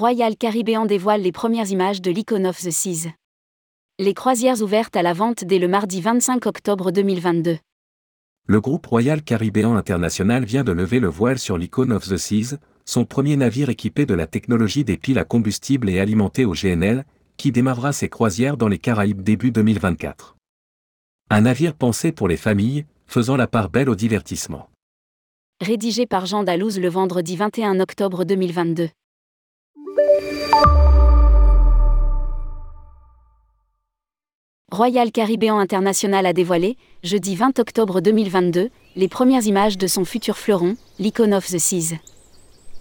Royal 0.00 0.34
Caribbean 0.34 0.86
dévoile 0.86 1.20
les 1.20 1.30
premières 1.30 1.70
images 1.70 2.00
de 2.00 2.10
l'Icon 2.10 2.46
of 2.46 2.58
the 2.58 2.70
Seas. 2.70 3.10
Les 3.98 4.14
croisières 4.14 4.62
ouvertes 4.62 4.96
à 4.96 5.02
la 5.02 5.12
vente 5.12 5.44
dès 5.44 5.58
le 5.58 5.68
mardi 5.68 6.00
25 6.00 6.46
octobre 6.46 6.90
2022. 6.90 7.58
Le 8.46 8.60
groupe 8.62 8.86
Royal 8.86 9.22
Caribbean 9.22 9.76
International 9.76 10.46
vient 10.46 10.64
de 10.64 10.72
lever 10.72 11.00
le 11.00 11.08
voile 11.08 11.38
sur 11.38 11.58
l'Icon 11.58 11.90
of 11.90 12.08
the 12.08 12.16
Seas, 12.16 12.56
son 12.86 13.04
premier 13.04 13.36
navire 13.36 13.68
équipé 13.68 14.06
de 14.06 14.14
la 14.14 14.26
technologie 14.26 14.84
des 14.84 14.96
piles 14.96 15.18
à 15.18 15.24
combustible 15.24 15.90
et 15.90 16.00
alimenté 16.00 16.46
au 16.46 16.54
GNL, 16.54 17.04
qui 17.36 17.52
démarrera 17.52 17.92
ses 17.92 18.08
croisières 18.08 18.56
dans 18.56 18.68
les 18.68 18.78
Caraïbes 18.78 19.20
début 19.20 19.50
2024. 19.50 20.38
Un 21.28 21.42
navire 21.42 21.74
pensé 21.74 22.10
pour 22.10 22.26
les 22.26 22.38
familles, 22.38 22.86
faisant 23.06 23.36
la 23.36 23.46
part 23.46 23.68
belle 23.68 23.90
au 23.90 23.94
divertissement. 23.94 24.70
Rédigé 25.60 26.06
par 26.06 26.24
Jean 26.24 26.42
Dalouse 26.42 26.80
le 26.80 26.88
vendredi 26.88 27.36
21 27.36 27.80
octobre 27.80 28.24
2022. 28.24 28.88
Royal 34.72 35.10
Caribbean 35.12 35.58
International 35.58 36.24
a 36.26 36.32
dévoilé, 36.32 36.76
jeudi 37.02 37.36
20 37.36 37.58
octobre 37.58 38.00
2022, 38.00 38.70
les 38.96 39.08
premières 39.08 39.44
images 39.44 39.76
de 39.76 39.86
son 39.86 40.04
futur 40.04 40.38
fleuron, 40.38 40.76
l'Icon 40.98 41.32
of 41.32 41.46
the 41.48 41.58
Seas. 41.58 41.96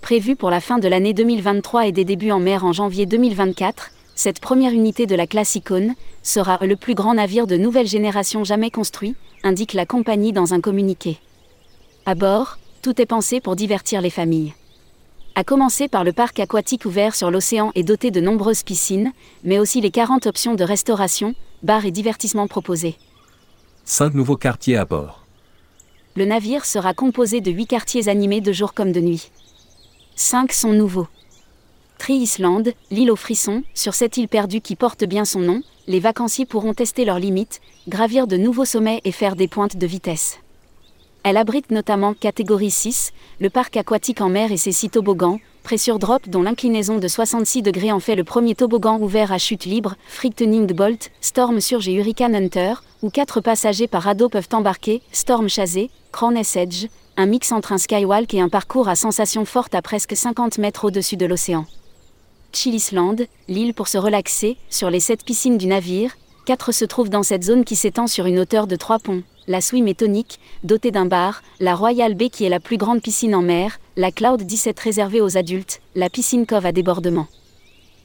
Prévu 0.02 0.36
pour 0.36 0.50
la 0.50 0.62
fin 0.62 0.78
de 0.78 0.88
l'année 0.88 1.14
2023 1.14 1.88
et 1.88 1.92
des 1.92 2.06
débuts 2.06 2.32
en 2.32 2.40
mer 2.40 2.64
en 2.64 2.72
janvier 2.72 3.06
2024, 3.06 3.92
cette 4.16 4.40
première 4.40 4.72
unité 4.72 5.08
de 5.08 5.16
la 5.16 5.28
classe 5.28 5.56
Icon 5.56 5.96
sera 6.24 6.60
le 6.66 6.76
plus 6.76 6.94
grand 6.94 7.16
navire 7.16 7.48
de 7.48 7.58
nouvelle 7.58 7.88
génération 7.88 8.44
jamais 8.44 8.70
construit, 8.70 9.16
indique 9.44 9.74
la 9.74 9.86
compagnie 9.86 10.32
dans 10.32 10.54
un 10.54 10.62
communiqué. 10.62 11.18
À 12.06 12.16
bord, 12.16 12.60
tout 12.82 13.02
est 13.02 13.06
pensé 13.06 13.42
pour 13.42 13.56
divertir 13.56 14.02
les 14.02 14.10
familles. 14.10 14.54
À 15.36 15.44
commencer 15.44 15.88
par 15.88 16.04
le 16.04 16.12
parc 16.12 16.40
aquatique 16.40 16.86
ouvert 16.86 17.16
sur 17.16 17.32
l'océan 17.32 17.72
et 17.76 17.84
doté 17.84 18.12
de 18.12 18.20
nombreuses 18.20 18.64
piscines, 18.64 19.14
mais 19.44 19.60
aussi 19.60 19.80
les 19.80 19.92
40 19.92 20.28
options 20.28 20.56
de 20.56 20.64
restauration, 20.64 21.36
bars 21.64 21.86
et 21.86 21.92
divertissements 21.92 22.48
proposés. 22.48 22.98
Cinq 23.86 24.14
nouveaux 24.14 24.38
quartiers 24.38 24.78
à 24.78 24.86
bord. 24.86 25.26
Le 26.16 26.26
navire 26.26 26.66
sera 26.66 26.94
composé 26.94 27.42
de 27.42 27.52
8 27.52 27.68
quartiers 27.68 28.10
animés 28.10 28.42
de 28.42 28.52
jour 28.52 28.74
comme 28.74 28.92
de 28.92 29.00
nuit. 29.00 29.32
Cinq 30.16 30.52
sont 30.52 30.74
nouveaux. 30.74 31.08
Tree 31.98 32.18
Island, 32.18 32.74
l'île 32.92 33.12
aux 33.12 33.16
frissons, 33.16 33.64
sur 33.74 33.94
cette 33.94 34.18
île 34.18 34.28
perdue 34.28 34.62
qui 34.62 34.76
porte 34.76 35.04
bien 35.06 35.26
son 35.26 35.40
nom, 35.40 35.62
les 35.88 36.00
vacanciers 36.00 36.46
pourront 36.46 36.74
tester 36.74 37.06
leurs 37.06 37.20
limites, 37.20 37.62
gravir 37.88 38.28
de 38.28 38.38
nouveaux 38.38 38.66
sommets 38.66 39.02
et 39.06 39.12
faire 39.12 39.36
des 39.36 39.48
pointes 39.48 39.78
de 39.78 39.88
vitesse. 39.88 40.40
Elle 41.24 41.38
abrite 41.38 41.70
notamment 41.72 42.14
catégorie 42.14 42.72
6, 42.72 43.12
le 43.42 43.50
parc 43.50 43.76
aquatique 43.76 44.22
en 44.22 44.30
mer 44.30 44.52
et 44.54 44.58
ses 44.58 44.72
six 44.72 44.90
toboggans, 44.90 45.40
Pressure 45.64 46.00
Drop 46.00 46.30
dont 46.30 46.42
l'inclinaison 46.42 46.98
de 46.98 47.08
66 47.08 47.62
degrés 47.62 47.92
en 47.92 48.00
fait 48.00 48.16
le 48.16 48.24
premier 48.24 48.56
toboggan 48.56 48.98
ouvert 49.00 49.34
à 49.34 49.38
chute 49.38 49.66
libre, 49.66 49.96
Frightening 50.08 50.72
Bolt, 50.74 51.12
Storm 51.20 51.60
Surge 51.60 51.90
et 51.90 51.94
Hurricane 51.94 52.36
Hunter, 52.36 52.76
où 53.02 53.10
quatre 53.10 53.42
passagers 53.42 53.88
par 53.88 54.04
radeau 54.04 54.30
peuvent 54.30 54.48
embarquer, 54.54 55.02
Storm 55.12 55.50
Chasé, 55.50 55.92
Crown's 56.14 56.56
Edge, 56.56 56.88
un 57.18 57.26
mix 57.26 57.52
entre 57.52 57.74
un 57.74 57.78
skywalk 57.78 58.34
et 58.34 58.42
un 58.42 58.50
parcours 58.50 58.88
à 58.88 58.96
sensation 58.96 59.44
forte 59.44 59.76
à 59.76 59.82
presque 59.82 60.16
50 60.16 60.58
mètres 60.58 60.86
au-dessus 60.86 61.18
de 61.18 61.26
l'océan. 61.26 61.66
Chilisland, 62.54 63.18
l'île 63.50 63.74
pour 63.74 63.90
se 63.90 63.98
relaxer, 63.98 64.58
sur 64.70 64.90
les 64.90 65.02
sept 65.02 65.26
piscines 65.26 65.58
du 65.58 65.68
navire, 65.68 66.16
quatre 66.46 66.72
se 66.72 66.86
trouvent 66.86 67.10
dans 67.10 67.24
cette 67.24 67.44
zone 67.44 67.66
qui 67.66 67.76
s'étend 67.76 68.08
sur 68.08 68.26
une 68.26 68.40
hauteur 68.40 68.68
de 68.68 68.78
trois 68.78 69.00
ponts 69.00 69.22
la 69.50 69.62
Swim 69.62 69.88
est 69.88 70.00
tonique, 70.00 70.40
dotée 70.64 70.92
d'un 70.92 71.08
bar, 71.08 71.42
la 71.60 71.76
Royal 71.76 72.14
Bay 72.14 72.30
qui 72.30 72.46
est 72.46 72.50
la 72.50 72.60
plus 72.60 72.78
grande 72.78 73.02
piscine 73.02 73.34
en 73.34 73.42
mer, 73.42 73.80
la 73.98 74.12
Cloud 74.12 74.44
17 74.44 74.80
réservée 74.80 75.22
aux 75.22 75.38
adultes, 75.38 75.82
la 75.96 76.08
piscine 76.08 76.46
Cove 76.46 76.68
à 76.68 76.72
débordement. 76.72 77.26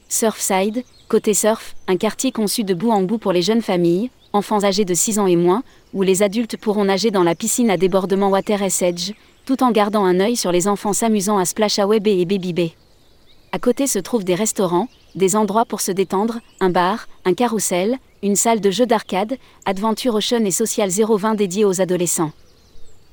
Surfside, 0.09 0.83
côté 1.07 1.35
surf, 1.35 1.75
un 1.87 1.97
quartier 1.97 2.31
conçu 2.31 2.63
de 2.63 2.73
bout 2.73 2.89
en 2.89 3.03
bout 3.03 3.19
pour 3.19 3.31
les 3.31 3.43
jeunes 3.43 3.61
familles, 3.61 4.09
enfants 4.33 4.63
âgés 4.63 4.85
de 4.85 4.95
6 4.95 5.19
ans 5.19 5.27
et 5.27 5.35
moins, 5.35 5.61
où 5.93 6.01
les 6.01 6.23
adultes 6.23 6.57
pourront 6.57 6.85
nager 6.85 7.11
dans 7.11 7.23
la 7.23 7.35
piscine 7.35 7.69
à 7.69 7.77
débordement 7.77 8.29
Water 8.29 8.63
Edge, 8.63 9.13
tout 9.45 9.61
en 9.61 9.71
gardant 9.71 10.03
un 10.03 10.19
œil 10.19 10.35
sur 10.35 10.51
les 10.51 10.67
enfants 10.67 10.93
s'amusant 10.93 11.37
à 11.37 11.45
Splash 11.45 11.77
Away 11.77 11.99
Bay 11.99 12.21
et 12.21 12.25
Baby 12.25 12.53
Bay. 12.53 12.73
À 13.55 13.57
côté 13.57 13.87
se 13.87 13.99
trouvent 13.99 14.25
des 14.25 14.35
restaurants, 14.35 14.89
des 15.15 15.37
endroits 15.37 15.63
pour 15.63 15.79
se 15.79 15.93
détendre, 15.93 16.41
un 16.59 16.69
bar, 16.69 17.07
un 17.23 17.33
carrousel, 17.33 17.95
une 18.21 18.35
salle 18.35 18.59
de 18.59 18.69
jeux 18.69 18.85
d'arcade, 18.85 19.37
Adventure 19.63 20.15
Ocean 20.15 20.43
et 20.43 20.51
Social 20.51 20.89
020 20.89 21.35
dédiée 21.35 21.63
aux 21.63 21.79
adolescents. 21.79 22.33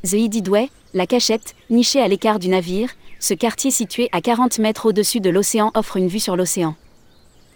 The 0.03 0.15
Ididway, 0.15 0.69
la 0.95 1.07
cachette, 1.07 1.55
nichée 1.71 2.03
à 2.03 2.09
l'écart 2.09 2.41
du 2.41 2.49
navire, 2.49 2.91
ce 3.21 3.35
quartier 3.35 3.71
situé 3.71 4.09
à 4.11 4.21
40 4.21 4.59
mètres 4.59 4.87
au-dessus 4.87 5.21
de 5.21 5.31
l'océan 5.31 5.71
offre 5.77 5.97
une 5.97 6.09
vue 6.09 6.19
sur 6.19 6.35
l'océan. 6.35 6.75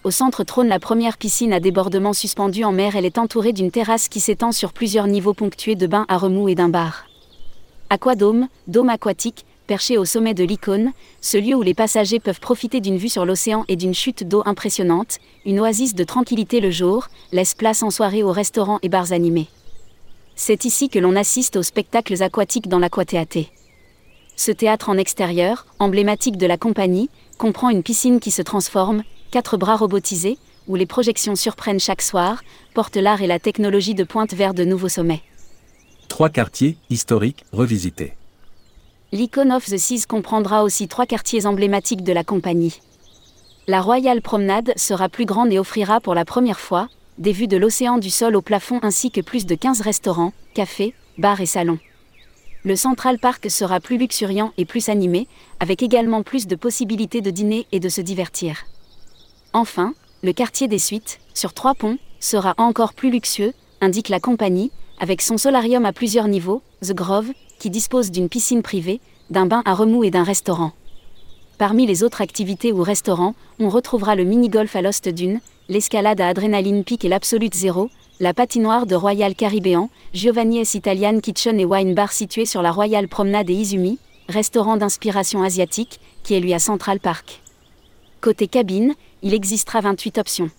Au 0.05 0.13
centre 0.13 0.45
trône 0.45 0.69
la 0.69 0.79
première 0.79 1.19
piscine 1.19 1.53
à 1.53 1.59
débordement 1.59 2.13
suspendue 2.13 2.63
en 2.63 2.71
mer. 2.71 2.95
Elle 2.95 3.05
est 3.05 3.19
entourée 3.19 3.53
d'une 3.53 3.73
terrasse 3.73 4.09
qui 4.09 4.21
s'étend 4.21 4.53
sur 4.53 4.73
plusieurs 4.73 5.09
niveaux 5.09 5.35
ponctués 5.35 5.75
de 5.75 5.89
bains 5.89 6.07
à 6.07 6.19
remous 6.19 6.49
et 6.49 6.55
d'un 6.55 6.69
bar. 6.69 7.07
Aquadome, 7.91 8.47
dôme 8.69 8.91
aquatique, 8.91 9.45
perché 9.67 9.99
au 9.99 10.05
sommet 10.05 10.35
de 10.35 10.45
l'icône, 10.45 10.93
ce 11.21 11.37
lieu 11.37 11.55
où 11.55 11.63
les 11.63 11.75
passagers 11.75 12.21
peuvent 12.21 12.41
profiter 12.41 12.81
d'une 12.81 12.97
vue 12.97 13.09
sur 13.09 13.27
l'océan 13.27 13.65
et 13.69 13.77
d'une 13.77 13.95
chute 13.95 14.25
d'eau 14.25 14.43
impressionnante, 14.47 15.19
une 15.45 15.61
oasis 15.61 15.95
de 15.95 16.05
tranquillité 16.05 16.61
le 16.61 16.71
jour, 16.71 17.09
laisse 17.33 17.55
place 17.55 17.83
en 17.83 17.91
soirée 17.91 18.23
aux 18.23 18.33
restaurants 18.33 18.79
et 18.83 18.89
bars 18.89 19.13
animés. 19.13 19.49
C'est 20.37 20.65
ici 20.65 20.89
que 20.89 20.99
l'on 20.99 21.17
assiste 21.17 21.57
aux 21.57 21.63
spectacles 21.63 22.23
aquatiques 22.23 22.69
dans 22.69 22.79
l'aquathéâté. 22.79 23.49
Ce 24.37 24.53
théâtre 24.53 24.91
en 24.91 24.99
extérieur, 24.99 25.67
emblématique 25.79 26.37
de 26.37 26.47
la 26.47 26.59
compagnie, 26.59 27.09
comprend 27.39 27.71
une 27.71 27.83
piscine 27.83 28.21
qui 28.21 28.31
se 28.31 28.43
transforme, 28.43 29.03
quatre 29.31 29.57
bras 29.57 29.77
robotisés, 29.77 30.39
où 30.69 30.77
les 30.77 30.87
projections 30.87 31.37
surprennent 31.37 31.81
chaque 31.81 32.03
soir, 32.03 32.43
portent 32.75 32.97
l'art 32.97 33.23
et 33.23 33.27
la 33.27 33.39
technologie 33.39 33.95
de 33.95 34.05
pointe 34.05 34.35
vers 34.35 34.53
de 34.53 34.65
nouveaux 34.65 34.89
sommets. 34.89 35.23
Trois 36.09 36.29
quartiers 36.29 36.77
historiques 36.91 37.45
revisités 37.53 38.13
l'Icon 39.13 39.51
of 39.51 39.67
the 39.67 39.79
Seas 39.79 40.05
comprendra 40.07 40.65
aussi 40.65 40.89
trois 40.89 41.07
quartiers 41.07 41.47
emblématiques 41.47 42.03
de 42.03 42.13
la 42.13 42.25
compagnie. 42.25 42.81
La 43.69 43.81
Royal 43.81 44.21
Promenade 44.21 44.73
sera 44.77 45.09
plus 45.09 45.27
grande 45.27 45.53
et 45.53 45.59
offrira 45.59 46.01
pour 46.01 46.15
la 46.15 46.25
première 46.25 46.61
fois 46.61 46.89
des 47.19 47.33
vues 47.33 47.47
de 47.47 47.57
l'océan 47.57 47.99
du 47.99 48.11
sol 48.11 48.37
au 48.37 48.43
plafond 48.43 48.79
ainsi 48.83 49.11
que 49.11 49.21
plus 49.21 49.47
de 49.47 49.55
15 49.55 49.81
restaurants, 49.81 50.33
cafés, 50.55 50.93
bars 51.19 51.41
et 51.41 51.47
salons. 51.47 51.79
Le 52.65 52.77
Central 52.77 53.19
Park 53.19 53.49
sera 53.49 53.81
plus 53.81 53.97
luxuriant 53.97 54.53
et 54.59 54.65
plus 54.65 54.89
animé, 54.89 55.29
avec 55.61 55.83
également 55.83 56.23
plus 56.23 56.47
de 56.47 56.57
possibilités 56.57 57.21
de 57.21 57.31
dîner 57.31 57.67
et 57.71 57.81
de 57.81 57.89
se 57.89 58.01
divertir. 58.01 58.67
Enfin, 59.53 59.95
le 60.23 60.33
quartier 60.33 60.67
des 60.67 60.81
suites, 60.81 61.21
sur 61.33 61.55
trois 61.55 61.75
ponts, 61.75 61.99
sera 62.19 62.55
encore 62.59 62.93
plus 62.93 63.11
luxueux, 63.11 63.55
indique 63.81 64.09
la 64.09 64.21
compagnie, 64.21 64.73
avec 64.99 65.23
son 65.23 65.39
solarium 65.39 65.85
à 65.85 65.93
plusieurs 65.93 66.29
niveaux, 66.29 66.63
The 66.83 66.93
Grove, 66.93 67.33
qui 67.59 67.71
dispose 67.71 68.11
d'une 68.11 68.29
piscine 68.29 68.63
privée, 68.63 69.01
d'un 69.31 69.47
bain 69.47 69.63
à 69.65 69.75
remous 69.75 70.05
et 70.05 70.11
d'un 70.11 70.23
restaurant. 70.23 70.73
Parmi 71.59 71.87
les 71.87 72.03
autres 72.03 72.21
activités 72.21 72.73
ou 72.73 72.83
restaurants, 72.83 73.35
on 73.59 73.69
retrouvera 73.69 74.15
le 74.15 74.25
mini-golf 74.25 74.77
à 74.77 74.83
Lost 74.83 75.09
Dune, 75.09 75.41
l'escalade 75.69 76.21
à 76.21 76.29
Adrenaline 76.29 76.85
Peak 76.85 77.05
et 77.05 77.09
l'Absolute 77.09 77.55
Zero, 77.55 77.91
la 78.21 78.35
patinoire 78.35 78.87
de 78.87 78.95
Royal 78.95 79.35
Caribbean, 79.35 79.89
Giovanni 80.15 80.61
S. 80.61 80.75
Italian 80.75 81.21
Kitchen 81.21 81.59
et 81.59 81.65
Wine 81.65 81.95
Bar 81.95 82.13
situé 82.13 82.47
sur 82.47 82.63
la 82.63 82.73
Royal 82.73 83.09
Promenade 83.09 83.51
et 83.51 83.55
Izumi, 83.55 83.99
restaurant 84.29 84.77
d'inspiration 84.77 85.43
asiatique, 85.43 86.01
qui 86.23 86.35
est 86.35 86.41
lui 86.41 86.55
à 86.55 86.59
Central 86.59 87.01
Park. 87.01 87.43
Côté 88.21 88.49
cabine, 88.49 88.95
il 89.23 89.35
existera 89.35 89.81
28 89.81 90.19
options. 90.19 90.51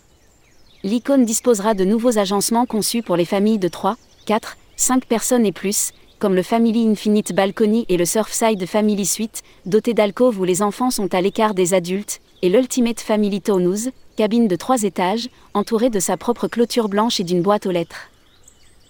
L'icône 0.84 1.26
disposera 1.26 1.74
de 1.74 1.84
nouveaux 1.84 2.18
agencements 2.18 2.66
conçus 2.66 3.02
pour 3.02 3.18
les 3.18 3.26
familles 3.26 3.60
de 3.60 3.68
3, 3.68 3.98
4, 4.28 4.58
5 4.76 5.06
personnes 5.06 5.46
et 5.46 5.54
plus, 5.54 5.94
comme 6.20 6.36
le 6.36 6.44
Family 6.44 6.86
Infinite 6.86 7.34
Balcony 7.34 7.86
et 7.88 7.96
le 7.96 8.04
Surfside 8.04 8.66
Family 8.66 9.06
Suite, 9.06 9.42
doté 9.66 9.94
d'alcôves 9.94 10.38
où 10.38 10.44
les 10.44 10.62
enfants 10.62 10.92
sont 10.92 11.14
à 11.16 11.22
l'écart 11.22 11.54
des 11.54 11.74
adultes, 11.74 12.20
et 12.42 12.50
l'Ultimate 12.50 13.00
Family 13.00 13.40
Tonus, 13.40 13.90
cabine 14.18 14.50
de 14.50 14.58
trois 14.58 14.84
étages, 14.84 15.30
entourée 15.54 15.90
de 15.90 16.02
sa 16.02 16.18
propre 16.18 16.50
clôture 16.50 16.90
blanche 16.90 17.22
et 17.22 17.24
d'une 17.24 17.42
boîte 17.42 17.68
aux 17.68 17.72
lettres. 17.72 18.10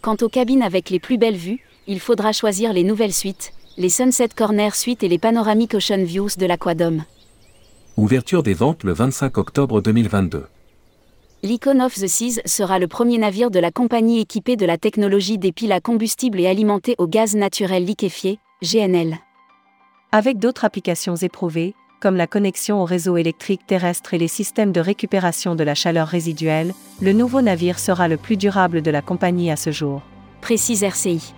Quant 0.01 0.17
aux 0.21 0.27
cabines 0.27 0.63
avec 0.63 0.89
les 0.89 0.99
plus 0.99 1.19
belles 1.19 1.37
vues, 1.37 1.63
il 1.85 1.99
faudra 1.99 2.33
choisir 2.33 2.73
les 2.73 2.83
nouvelles 2.83 3.13
suites, 3.13 3.53
les 3.77 3.89
Sunset 3.89 4.29
Corner 4.35 4.75
Suite 4.75 5.03
et 5.03 5.07
les 5.07 5.19
Panoramic 5.19 5.75
Ocean 5.75 6.03
Views 6.03 6.31
de 6.39 6.47
l'Aquadome. 6.47 7.03
Ouverture 7.95 8.41
des 8.41 8.55
ventes 8.55 8.83
le 8.83 8.93
25 8.93 9.37
octobre 9.37 9.81
2022 9.81 10.47
l'Icon 11.43 11.79
of 11.79 11.93
the 11.93 12.07
Seas 12.07 12.41
sera 12.45 12.79
le 12.79 12.87
premier 12.87 13.17
navire 13.17 13.51
de 13.51 13.59
la 13.59 13.71
compagnie 13.71 14.19
équipé 14.19 14.55
de 14.55 14.65
la 14.65 14.77
technologie 14.77 15.37
des 15.37 15.51
piles 15.51 15.71
à 15.71 15.79
combustible 15.79 16.39
et 16.39 16.47
alimenté 16.47 16.95
au 16.97 17.07
gaz 17.07 17.35
naturel 17.35 17.85
liquéfié, 17.85 18.39
GNL. 18.63 19.17
Avec 20.11 20.39
d'autres 20.39 20.65
applications 20.65 21.15
éprouvées, 21.15 21.75
comme 21.99 22.15
la 22.15 22.27
connexion 22.27 22.81
au 22.81 22.85
réseau 22.85 23.17
électrique 23.17 23.65
terrestre 23.67 24.13
et 24.13 24.17
les 24.17 24.27
systèmes 24.27 24.71
de 24.71 24.79
récupération 24.79 25.55
de 25.55 25.63
la 25.63 25.75
chaleur 25.75 26.07
résiduelle, 26.07 26.73
le 27.01 27.13
nouveau 27.13 27.41
navire 27.41 27.79
sera 27.79 28.07
le 28.07 28.17
plus 28.17 28.37
durable 28.37 28.81
de 28.81 28.91
la 28.91 29.01
compagnie 29.01 29.51
à 29.51 29.55
ce 29.55 29.71
jour. 29.71 30.01
Précise 30.41 30.83
RCI. 30.83 31.33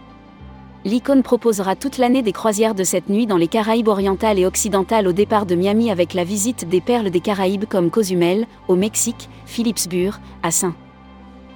L'icône 0.86 1.24
proposera 1.24 1.76
toute 1.76 1.98
l'année 1.98 2.22
des 2.22 2.32
croisières 2.32 2.76
de 2.76 2.84
cette 2.84 3.10
nuit 3.10 3.28
dans 3.28 3.38
les 3.38 3.48
Caraïbes 3.48 3.88
orientales 3.88 4.40
et 4.40 4.46
occidentales 4.46 5.08
au 5.08 5.12
départ 5.12 5.46
de 5.46 5.56
Miami 5.56 5.92
avec 5.92 6.14
la 6.14 6.24
visite 6.24 6.68
des 6.68 6.82
perles 6.82 7.10
des 7.10 7.20
Caraïbes 7.20 7.66
comme 7.66 7.90
Cozumel, 7.90 8.48
au 8.68 8.76
Mexique, 8.76 9.30
Philipsburg, 9.46 10.20
à 10.44 10.52
Saint. 10.52 10.76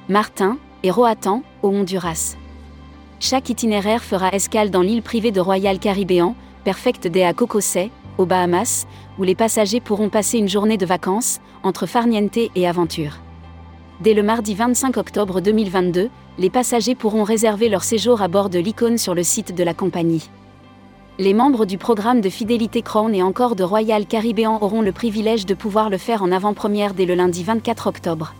Martin, 0.09 0.57
et 0.83 0.91
Roatan, 0.91 1.43
au 1.61 1.69
Honduras. 1.69 2.35
Chaque 3.19 3.49
itinéraire 3.49 4.03
fera 4.03 4.29
escale 4.31 4.69
dans 4.69 4.81
l'île 4.81 5.01
privée 5.01 5.31
de 5.31 5.39
Royal 5.39 5.79
Caribbean, 5.79 6.35
Perfect 6.65 7.07
Day 7.07 7.23
à 7.23 7.33
Cocosay, 7.33 7.89
aux 8.17 8.25
Bahamas, 8.25 8.85
où 9.17 9.23
les 9.23 9.35
passagers 9.35 9.79
pourront 9.79 10.09
passer 10.09 10.37
une 10.37 10.49
journée 10.49 10.77
de 10.77 10.85
vacances, 10.85 11.39
entre 11.63 11.85
farniente 11.85 12.37
et 12.37 12.67
aventure. 12.67 13.19
Dès 14.01 14.13
le 14.13 14.23
mardi 14.23 14.53
25 14.55 14.97
octobre 14.97 15.39
2022, 15.39 16.09
les 16.39 16.49
passagers 16.49 16.95
pourront 16.95 17.23
réserver 17.23 17.69
leur 17.69 17.83
séjour 17.83 18.21
à 18.21 18.27
bord 18.27 18.49
de 18.49 18.59
l'icône 18.59 18.97
sur 18.97 19.13
le 19.13 19.23
site 19.23 19.55
de 19.55 19.63
la 19.63 19.73
compagnie. 19.73 20.29
Les 21.19 21.33
membres 21.33 21.65
du 21.65 21.77
programme 21.77 22.21
de 22.21 22.29
fidélité 22.29 22.81
Crown 22.81 23.13
et 23.13 23.21
encore 23.21 23.55
de 23.55 23.63
Royal 23.63 24.07
Caribbean 24.07 24.57
auront 24.61 24.81
le 24.81 24.91
privilège 24.91 25.45
de 25.45 25.53
pouvoir 25.53 25.91
le 25.91 25.99
faire 25.99 26.23
en 26.23 26.31
avant-première 26.31 26.95
dès 26.95 27.05
le 27.05 27.13
lundi 27.13 27.43
24 27.43 27.87
octobre. 27.87 28.33